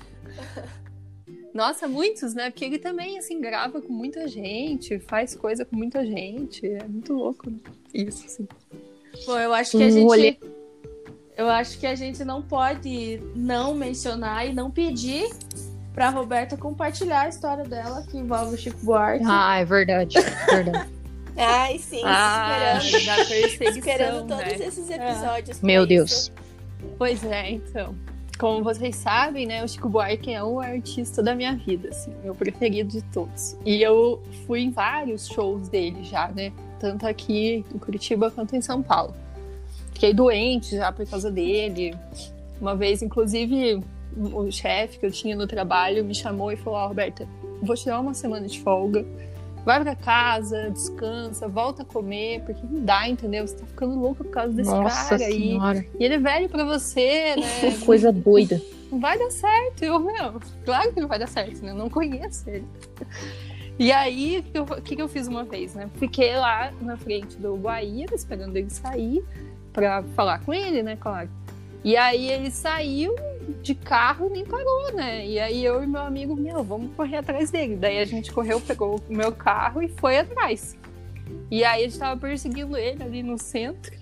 [1.52, 2.50] Nossa, muitos, né?
[2.50, 6.66] Porque ele também, assim, grava com muita gente, faz coisa com muita gente.
[6.66, 7.58] É muito louco, né?
[7.94, 8.46] Isso, assim.
[9.24, 10.38] Bom, eu acho que a gente.
[11.36, 15.28] Eu acho que a gente não pode não mencionar e não pedir
[15.92, 19.24] pra Roberta compartilhar a história dela que envolve o Chico Buarque.
[19.26, 20.16] Ah, é verdade.
[20.18, 20.90] É verdade.
[21.36, 23.76] Ai, sim, ah, esperando.
[23.76, 24.66] esperando todos né?
[24.66, 25.62] esses episódios.
[25.62, 25.66] É.
[25.66, 25.88] Meu isso.
[25.88, 26.32] Deus.
[26.96, 27.94] Pois é, então.
[28.38, 32.34] Como vocês sabem, né, o Chico Buarque é o artista da minha vida, assim, meu
[32.34, 33.56] preferido de todos.
[33.64, 36.52] E eu fui em vários shows dele já, né?
[36.78, 39.14] Tanto aqui em Curitiba quanto em São Paulo.
[39.92, 41.94] Fiquei doente já por causa dele.
[42.60, 43.82] Uma vez, inclusive,
[44.16, 47.26] o chefe que eu tinha no trabalho me chamou e falou: oh, Roberta,
[47.62, 49.04] vou tirar uma semana de folga.
[49.64, 53.44] Vai pra casa, descansa, volta a comer, porque não dá, entendeu?
[53.44, 55.78] Você tá ficando louca por causa desse Nossa cara senhora.
[55.80, 55.90] aí.
[55.98, 57.76] E ele é velho pra você, né?
[57.84, 58.62] Coisa doida.
[58.92, 59.82] Não vai dar certo.
[59.82, 61.72] Eu, meu, claro que não vai dar certo, né?
[61.72, 62.64] Eu não conheço ele.
[63.78, 65.90] E aí, o que, que eu fiz uma vez, né?
[65.96, 69.22] Fiquei lá na frente do Guaíra, esperando ele sair,
[69.72, 71.28] pra falar com ele, né, claro.
[71.84, 73.14] E aí ele saiu
[73.62, 75.26] de carro nem parou, né?
[75.26, 77.76] E aí eu e meu amigo, meu, vamos correr atrás dele.
[77.76, 80.76] Daí a gente correu, pegou o meu carro e foi atrás.
[81.50, 83.94] E aí a gente tava perseguindo ele ali no centro.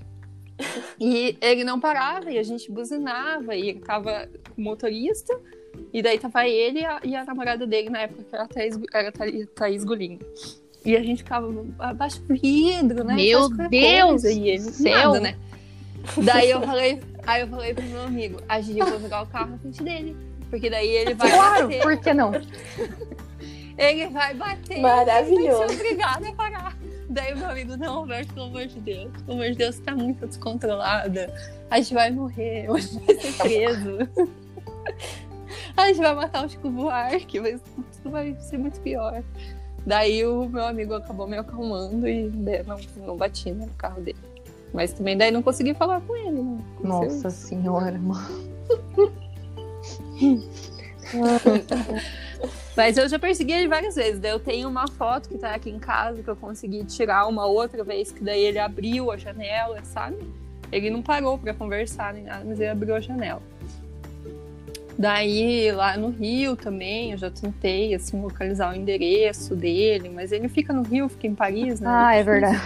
[1.00, 5.38] E ele não parava, e a gente buzinava, e ele tava com motorista,
[5.92, 8.48] e daí tava ele e a, e a namorada dele na época, que era a
[8.48, 10.18] Thaís, era a Thaís, Gulinho.
[10.84, 13.14] E a gente ficava abaixo do vidro, né?
[13.14, 14.22] Meu Deus!
[14.22, 15.12] Coisa, e ele céu.
[15.12, 15.36] Nada, né?
[16.22, 19.52] Daí eu falei, aí eu falei pro meu amigo, a gente vai jogar o carro
[19.52, 20.16] na frente dele.
[20.50, 21.30] Porque daí ele vai.
[21.30, 21.82] Claro, bater.
[21.82, 22.32] por que não?
[23.78, 24.80] ele vai bater.
[24.80, 25.66] Maravilhoso.
[25.66, 26.78] Vai obrigado a parar.
[27.08, 29.12] Daí o meu amigo, não, Roberto, pelo amor de Deus.
[29.24, 31.32] Pelo amor de Deus, tá muito descontrolada.
[31.70, 33.98] A gente vai morrer, a gente vai ser preso.
[35.76, 37.60] a gente vai matar o Chico Buarque, mas
[38.02, 39.22] tudo vai ser muito pior.
[39.86, 44.18] Daí o meu amigo acabou me acalmando e não, não bati no carro dele.
[44.72, 46.58] Mas também daí não consegui falar com ele, né?
[46.82, 48.52] Nossa senhora, mano.
[52.76, 54.18] Mas eu já persegui ele várias vezes.
[54.18, 57.46] Daí eu tenho uma foto que tá aqui em casa que eu consegui tirar uma
[57.46, 60.18] outra vez, que daí ele abriu a janela, sabe?
[60.72, 63.42] Ele não parou para conversar nem nada, mas ele abriu a janela.
[64.96, 70.48] Daí, lá no Rio também, eu já tentei, assim, localizar o endereço dele, mas ele
[70.48, 71.88] fica no Rio, fica em Paris, né?
[71.90, 72.60] Ah, é verdade.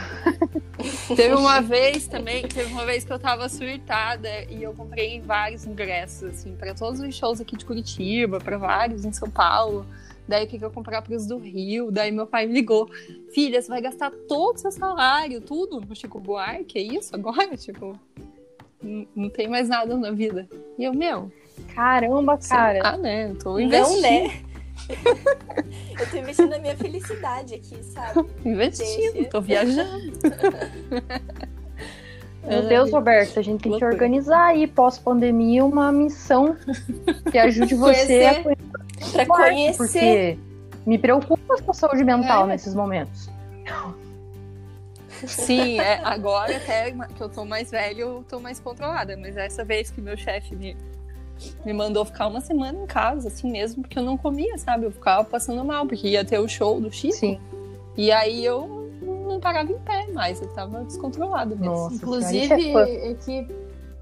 [1.16, 5.66] teve uma vez também, teve uma vez que eu tava surtada e eu comprei vários
[5.66, 9.86] ingressos, assim, para todos os shows aqui de Curitiba, para vários em São Paulo.
[10.28, 11.90] Daí o que, que eu comprar para os do Rio?
[11.90, 12.90] Daí meu pai me ligou:
[13.32, 16.78] Filha, você vai gastar todo o seu salário, tudo no Chico Buarque?
[16.78, 17.38] É isso agora?
[17.56, 17.98] Tipo,
[18.82, 20.46] não, não tem mais nada na vida.
[20.78, 21.32] E eu, meu,
[21.74, 22.80] Caramba, cara.
[22.84, 23.30] Ah, né?
[23.30, 23.94] Eu tô investindo.
[23.94, 24.40] Não, né?
[26.00, 28.28] eu tô investindo na minha felicidade aqui, sabe?
[28.44, 29.30] Investindo, Deixa.
[29.30, 30.12] tô viajando.
[32.46, 36.56] Meu Deus, Roberto, a gente tem que organizar aí, pós-pandemia, uma missão
[37.30, 39.12] que ajude você a conhecer.
[39.12, 39.76] Pra conhecer.
[39.76, 40.38] Porque
[40.86, 42.48] me preocupa a sua saúde mental é.
[42.48, 43.28] nesses momentos.
[45.26, 49.16] Sim, é, agora até que eu tô mais velho, eu tô mais controlada.
[49.16, 50.76] Mas essa vez que meu chefe me
[51.64, 54.87] me mandou ficar uma semana em casa, assim mesmo, porque eu não comia, sabe?
[54.87, 57.14] Eu ficava passando mal, porque ia ter o show do Chico.
[57.14, 57.40] Sim.
[57.96, 61.74] E aí eu não parava em pé mais, eu tava descontrolada mesmo.
[61.74, 63.55] Nossa, Inclusive, é equipe,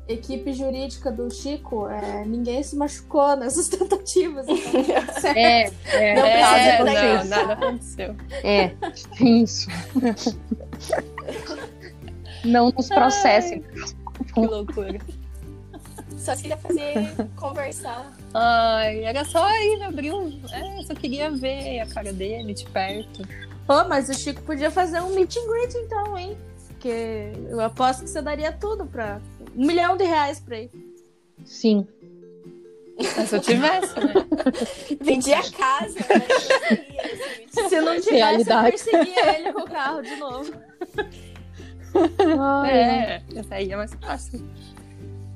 [0.08, 4.46] equipe jurídica do Chico, é, ninguém se machucou nessas tentativas.
[4.48, 8.14] Então, é, é, não, é, não, nada aconteceu.
[8.42, 8.72] É,
[9.20, 9.68] isso.
[12.44, 13.64] não nos processem.
[13.76, 14.98] Ai, que loucura.
[16.16, 16.94] Só queria fazer
[17.36, 18.12] conversar.
[18.34, 20.40] Ai, era só ir abrir um.
[20.52, 23.26] É, só queria ver a cara dele de perto.
[23.66, 26.36] Pô, mas o Chico podia fazer um meet and greet então, hein?
[26.68, 29.20] Porque eu aposto que você daria tudo pra.
[29.56, 30.70] Um milhão de reais pra ele.
[31.44, 31.86] Sim.
[33.16, 34.14] Mas se eu tivesse, né?
[35.00, 36.86] Vendi a casa, né?
[37.68, 38.66] Se não tivesse, Realidade.
[38.66, 40.52] eu perseguia ele com o carro de novo.
[42.38, 44.46] Ai, é, essa aí é mais fácil.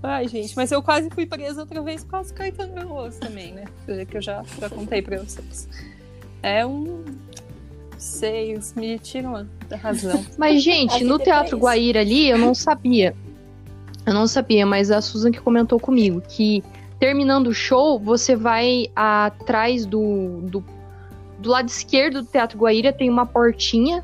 [0.03, 3.53] Ai, gente, mas eu quase fui presa outra vez por causa do Caetano Veloso também,
[3.53, 3.65] né?
[4.09, 5.69] Que eu já, já contei pra vocês.
[6.43, 7.05] É um.
[7.99, 10.25] Sei, me tiram da razão.
[10.39, 13.15] Mas, gente, no Teatro Guaíra ali, eu não sabia.
[14.07, 16.65] Eu não sabia, mas a Susan que comentou comigo que
[16.99, 20.65] terminando o show, você vai atrás do, do,
[21.39, 24.03] do lado esquerdo do Teatro Guaíra, tem uma portinha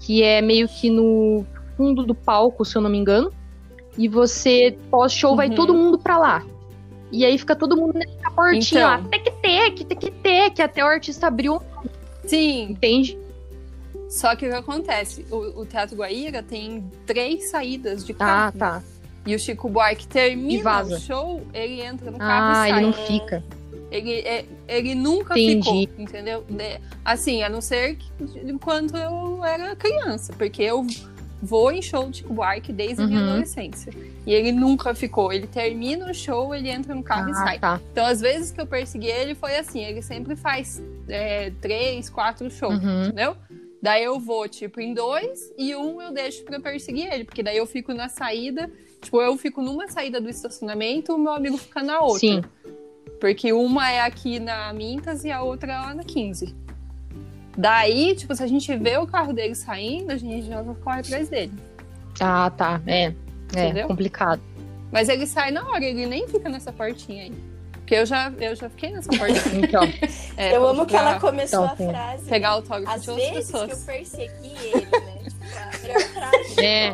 [0.00, 3.32] que é meio que no fundo do palco, se eu não me engano.
[3.96, 5.36] E você, pós-show, uhum.
[5.36, 6.44] vai todo mundo pra lá.
[7.12, 8.80] E aí fica todo mundo nessa portinha então.
[8.80, 9.02] lá.
[9.08, 11.60] Tec-tec, tec-tec, até o artista abriu.
[12.26, 12.70] Sim.
[12.70, 13.18] Entende?
[14.08, 15.24] Só que o que acontece?
[15.30, 18.52] O, o Teatro Guaíra tem três saídas de ah, carro.
[18.56, 18.82] Ah, tá.
[19.26, 22.70] E o Chico Buarque termina o show, ele entra no carro ah, e sai.
[22.70, 23.44] ele não fica.
[23.90, 25.86] Ele, é, ele nunca Entendi.
[25.86, 26.44] ficou, entendeu?
[27.04, 28.10] Assim, a não ser que,
[28.44, 30.84] enquanto eu era criança, porque eu
[31.44, 33.06] vou em show de Buarque desde uhum.
[33.06, 33.92] a minha adolescência.
[34.26, 35.32] E ele nunca ficou.
[35.32, 37.58] Ele termina o show, ele entra no carro ah, e sai.
[37.58, 37.80] Tá.
[37.92, 42.50] Então, às vezes que eu persegui ele, foi assim: ele sempre faz é, três, quatro
[42.50, 43.04] shows, uhum.
[43.04, 43.36] entendeu?
[43.84, 47.58] Daí eu vou, tipo, em dois e um eu deixo pra perseguir ele, porque daí
[47.58, 48.70] eu fico na saída,
[49.02, 52.20] tipo, eu fico numa saída do estacionamento, o meu amigo fica na outra.
[52.20, 52.42] Sim.
[53.20, 56.63] Porque uma é aqui na Mintas e a outra é lá na 15.
[57.56, 61.28] Daí, tipo, se a gente vê o carro dele saindo, a gente já corre atrás
[61.28, 61.52] dele.
[62.20, 62.80] Ah, tá.
[62.86, 63.12] É.
[63.54, 64.42] É complicado.
[64.90, 67.32] Mas ele sai na hora, ele nem fica nessa portinha aí.
[67.72, 69.42] Porque eu já, eu já fiquei nessa portinha.
[69.66, 69.82] então,
[70.36, 72.28] é, eu amo que ela começou então, a frase.
[72.28, 73.66] Pegar autógrafo Às de outras vezes pessoas.
[73.66, 75.24] que eu persegui ele, né?
[75.24, 76.92] Tipo, a é.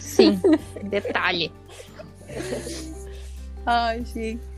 [0.00, 0.40] Sim,
[0.84, 1.52] detalhe.
[3.66, 4.49] Ai, gente.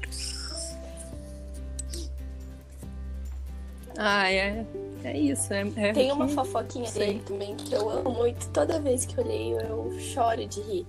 [3.99, 4.65] Ah, é.
[5.05, 5.53] É isso.
[5.53, 7.07] É, é Tem uma fofoquinha Sei.
[7.07, 8.49] dele também que eu amo muito.
[8.51, 10.87] Toda vez que eu leio, eu choro de rir.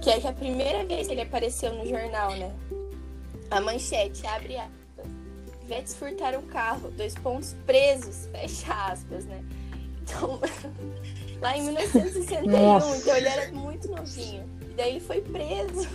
[0.00, 2.52] Que é que a primeira vez que ele apareceu no jornal, né?
[3.50, 4.72] A manchete abre aspas.
[5.68, 9.44] Vetes furtaram o carro, dois pontos presos, fecha aspas, né?
[10.02, 10.40] Então,
[11.40, 12.96] lá em 1961, Nossa.
[12.96, 14.44] então ele era muito novinho.
[14.62, 15.88] E daí ele foi preso.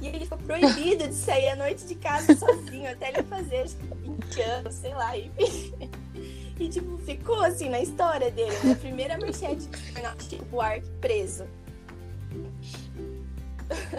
[0.00, 3.76] E ele ficou proibido de sair à noite de casa sozinho, até ele fazer acho
[3.76, 5.16] que 20 anos, sei lá.
[5.16, 5.30] E,
[6.60, 8.54] e tipo, ficou assim na história dele.
[8.64, 11.44] Na primeira manchete de jornal, Chico Buarque preso.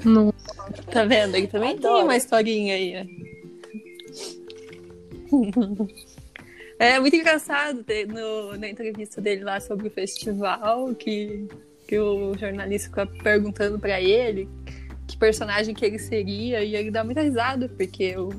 [0.06, 0.34] Não.
[0.92, 1.36] Tá vendo?
[1.36, 1.96] Ele também Adoro.
[1.96, 2.94] tem uma historinha aí.
[2.94, 3.08] Né?
[6.80, 11.48] É muito engraçado no, na entrevista dele lá sobre o festival que,
[11.88, 14.48] que o jornalista fica perguntando para ele
[15.08, 18.30] que personagem que ele seria e ele dá muita risada porque o,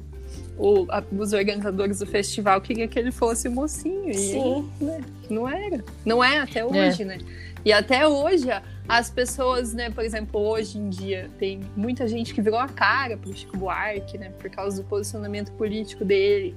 [0.58, 4.70] o, a, os organizadores do festival queriam que ele fosse mocinho e Sim.
[4.80, 5.00] Ele, né,
[5.30, 5.84] não era.
[6.04, 7.06] Não é até hoje, é.
[7.06, 7.18] né?
[7.64, 8.48] E até hoje
[8.88, 13.16] as pessoas, né, por exemplo, hoje em dia tem muita gente que virou a cara
[13.16, 16.54] pro Chico Buarque, né, por causa do posicionamento político dele.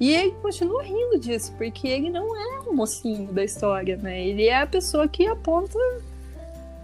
[0.00, 4.24] E ele continua rindo disso, porque ele não é o mocinho da história, né?
[4.24, 5.76] Ele é a pessoa que aponta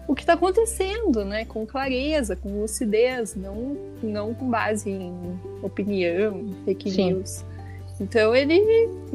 [0.07, 1.45] o que está acontecendo, né?
[1.45, 5.13] Com clareza, com lucidez, não, não com base em
[5.63, 7.13] opinião, fake Sim.
[7.13, 7.45] news.
[8.01, 8.55] Então ele.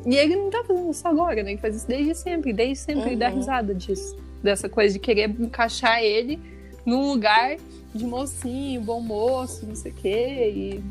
[0.06, 1.52] E ele não tá fazendo isso agora, né?
[1.52, 3.08] Ele faz isso desde sempre, desde sempre uhum.
[3.08, 4.16] ele dá risada disso.
[4.42, 6.40] Dessa coisa de querer encaixar ele
[6.86, 7.58] num lugar
[7.94, 10.54] de mocinho, bom moço, não sei o quê.
[10.56, 10.84] E.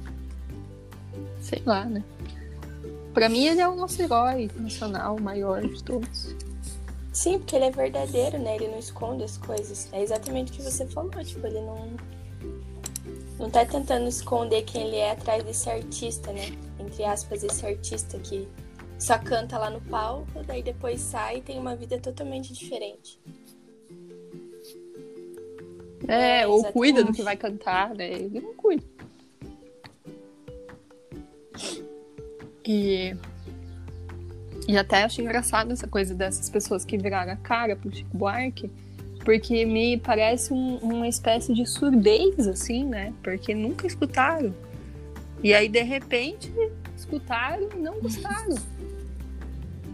[1.40, 2.04] Sei lá, né?
[3.14, 6.37] Pra mim, ele é o nosso herói nacional, o maior de todos.
[7.18, 8.54] Sim, porque ele é verdadeiro, né?
[8.54, 9.92] Ele não esconde as coisas.
[9.92, 11.96] É exatamente o que você falou, tipo, ele não.
[13.40, 16.44] Não tá tentando esconder quem ele é atrás desse artista, né?
[16.78, 18.46] Entre aspas, esse artista que
[19.00, 23.18] só canta lá no palco, daí depois sai e tem uma vida totalmente diferente.
[26.07, 28.12] É, é ou cuida do que vai cantar, né?
[28.12, 28.85] Ele não cuida.
[32.64, 33.16] E,
[34.68, 38.70] e até acho engraçado essa coisa dessas pessoas que viraram a cara pro Chico Buarque,
[39.24, 43.14] porque me parece um, uma espécie de surdez, assim, né?
[43.22, 44.54] Porque nunca escutaram.
[45.42, 46.52] E aí, de repente,
[46.94, 48.57] escutaram e não gostaram.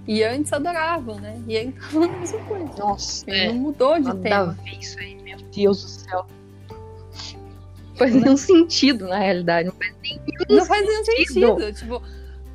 [0.09, 1.41] E antes adoravam, né?
[1.47, 2.65] E aí tava a mesma coisa.
[2.77, 3.47] Nossa, Ele é.
[3.49, 4.59] não mudou de Nada tema.
[4.81, 6.27] isso aí, meu Deus do céu.
[7.97, 9.69] Faz nenhum sentido, na realidade.
[9.69, 11.73] Não faz nenhum Não faz nenhum sentido.
[11.73, 12.03] Tipo,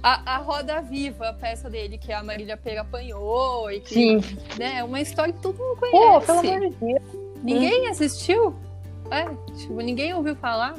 [0.01, 3.69] a, a Roda Viva, a peça dele, que a Marília Pera apanhou.
[3.69, 4.37] E que, Sim.
[4.57, 5.97] Né, é uma história que todo mundo conhece.
[5.97, 7.01] Pô, pelo amor de Deus.
[7.43, 7.91] Ninguém hum.
[7.91, 8.55] assistiu?
[9.11, 10.75] É, tipo, ninguém ouviu falar.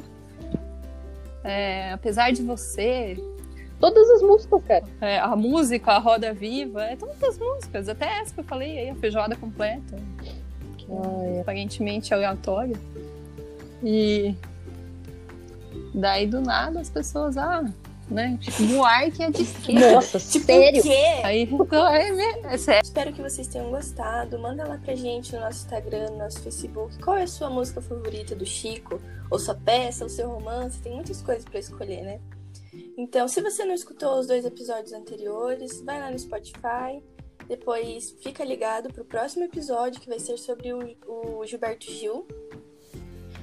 [1.43, 3.17] É, apesar de você.
[3.79, 4.85] Todas as músicas, cara.
[5.01, 7.89] É, a música, a Roda Viva, é todas as músicas.
[7.89, 9.97] Até essa que eu falei aí, a feijoada completa.
[10.77, 12.75] Que ah, é aparentemente aleatória.
[13.83, 14.35] E
[15.93, 17.65] daí do nada as pessoas, ah,
[18.11, 18.37] né?
[18.41, 19.91] Tipo, Buarque é de esquerda.
[19.93, 20.81] Nossa, tipo, sério?
[20.81, 21.21] Quê?
[21.23, 22.81] Aí, então, é, é sério.
[22.83, 24.37] Espero que vocês tenham gostado.
[24.39, 26.97] Manda lá pra gente no nosso Instagram, no nosso Facebook.
[26.99, 29.01] Qual é a sua música favorita do Chico?
[29.29, 30.81] Ou sua peça, ou seu romance?
[30.81, 32.19] Tem muitas coisas para escolher, né?
[32.97, 37.01] Então, se você não escutou os dois episódios anteriores, vai lá no Spotify.
[37.47, 42.25] Depois fica ligado pro próximo episódio, que vai ser sobre o, o Gilberto Gil.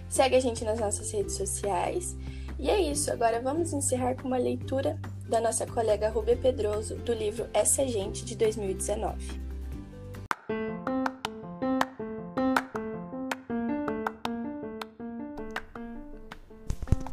[0.08, 2.16] Segue a gente nas nossas redes sociais.
[2.58, 7.12] E é isso, agora vamos encerrar com uma leitura da nossa colega Rubia Pedroso do
[7.12, 9.40] livro Essa Gente de 2019.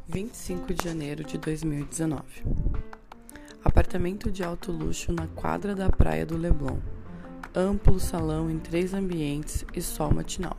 [0.08, 2.24] Vinte e cinco de janeiro de 2019.
[3.64, 6.80] Apartamento de alto luxo na quadra da praia do Leblon.
[7.54, 10.58] Amplo salão em três ambientes e sol matinal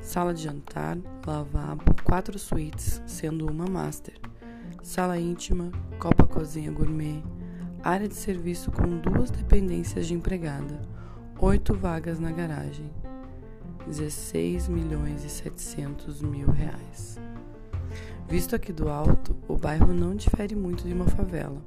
[0.00, 4.14] sala de jantar, lavabo, quatro suítes, sendo uma master,
[4.82, 7.22] sala íntima, copa cozinha gourmet,
[7.82, 10.80] área de serviço com duas dependências de empregada,
[11.38, 12.90] oito vagas na garagem,
[13.86, 17.18] 16 milhões e 700 mil reais.
[18.28, 21.60] Visto aqui do alto, o bairro não difere muito de uma favela.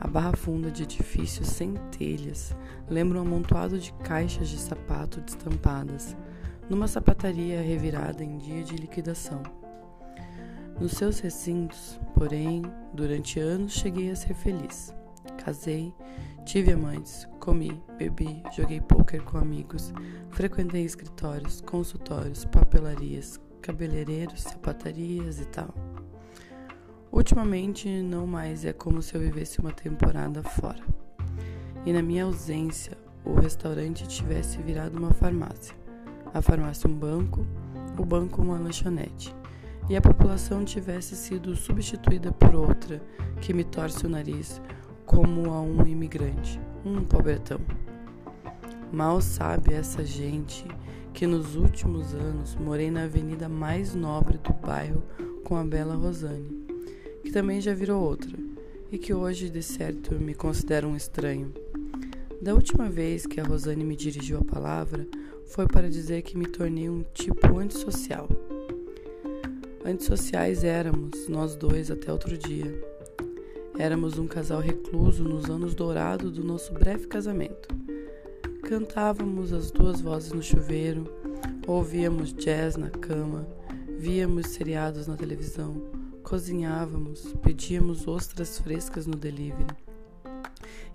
[0.00, 2.54] A barra funda de edifícios sem telhas
[2.88, 6.16] lembra um amontoado de caixas de sapato destampadas,
[6.68, 9.42] numa sapataria revirada em dia de liquidação.
[10.80, 12.62] Nos seus recintos, porém,
[12.92, 14.94] durante anos cheguei a ser feliz.
[15.42, 15.92] Casei,
[16.44, 19.92] tive amantes, comi, bebi, joguei pôquer com amigos,
[20.30, 25.74] frequentei escritórios, consultórios, papelarias, cabeleireiros, sapatarias e tal.
[27.10, 30.82] Ultimamente, não mais é como se eu vivesse uma temporada fora.
[31.86, 35.74] e na minha ausência o restaurante tivesse virado uma farmácia,
[36.36, 37.46] a farmácia um banco,
[37.98, 39.34] o banco uma lanchonete,
[39.88, 43.00] e a população tivesse sido substituída por outra
[43.40, 44.60] que me torce o nariz
[45.06, 47.58] como a um imigrante, um pobretão.
[48.92, 50.66] Mal sabe essa gente
[51.14, 55.02] que nos últimos anos morei na avenida mais nobre do bairro
[55.42, 56.66] com a bela Rosane,
[57.22, 58.36] que também já virou outra,
[58.92, 61.54] e que hoje, de certo, me considera um estranho.
[62.42, 65.08] Da última vez que a Rosane me dirigiu a palavra,
[65.46, 68.28] foi para dizer que me tornei um tipo antissocial.
[69.84, 72.82] Antissociais éramos, nós dois, até outro dia.
[73.78, 77.68] Éramos um casal recluso nos anos dourados do nosso breve casamento.
[78.62, 81.04] Cantávamos as duas vozes no chuveiro,
[81.66, 83.46] ouvíamos jazz na cama,
[83.96, 85.80] víamos seriados na televisão,
[86.24, 89.85] cozinhávamos, pedíamos ostras frescas no delivery.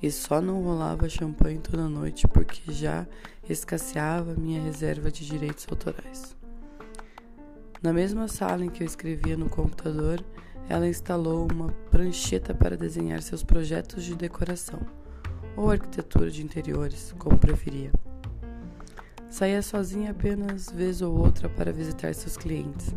[0.02, 3.06] E só não rolava champanhe toda noite porque já
[3.48, 6.36] escasseava minha reserva de direitos autorais.
[7.82, 10.24] Na mesma sala em que eu escrevia no computador,
[10.70, 14.80] ela instalou uma prancheta para desenhar seus projetos de decoração
[15.56, 17.92] ou arquitetura de interiores, como preferia.
[19.30, 22.94] Saía sozinha apenas vez ou outra para visitar seus clientes,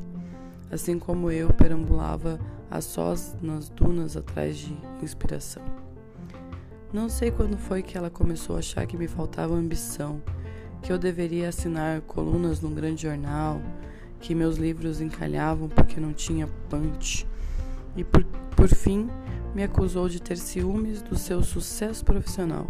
[0.70, 2.38] assim como eu perambulava
[2.70, 5.83] a sós nas dunas atrás de inspiração.
[6.94, 10.22] Não sei quando foi que ela começou a achar que me faltava ambição,
[10.80, 13.60] que eu deveria assinar colunas num grande jornal,
[14.20, 17.26] que meus livros encalhavam porque não tinha punch,
[17.96, 18.22] e por,
[18.54, 19.10] por fim
[19.56, 22.68] me acusou de ter ciúmes do seu sucesso profissional.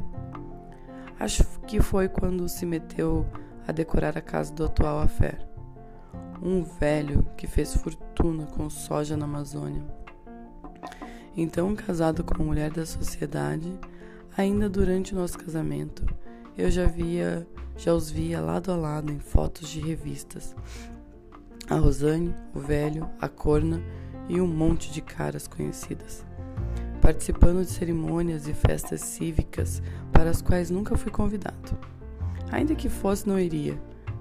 [1.20, 3.27] Acho que foi quando se meteu
[3.68, 5.37] a decorar a casa do atual afé.
[6.43, 9.85] Um velho que fez fortuna com soja na Amazônia.
[11.37, 13.70] Então, casado com uma mulher da sociedade,
[14.37, 16.05] ainda durante o nosso casamento,
[16.57, 20.55] eu já via, já os via lado a lado em fotos de revistas.
[21.68, 23.82] A Rosane, o velho, a corna
[24.28, 26.24] e um monte de caras conhecidas
[27.05, 31.76] participando de cerimônias e festas cívicas para as quais nunca fui convidado.
[32.51, 33.78] Ainda que fosse, não iria.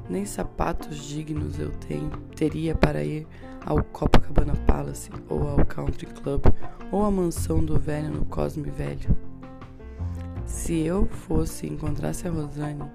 [0.10, 3.26] Nem sapatos dignos eu tenho, teria para ir
[3.66, 6.44] ao Copacabana Palace, ou ao Country Club,
[6.92, 9.16] ou à mansão do velho no Cosme Velho.
[10.46, 12.90] Se eu fosse e encontrasse a Rosane,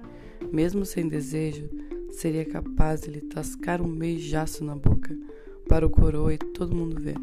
[0.53, 1.69] mesmo sem desejo,
[2.11, 5.17] seria capaz de lhe tascar um beijaço na boca,
[5.69, 7.17] para o coroa e todo mundo ver.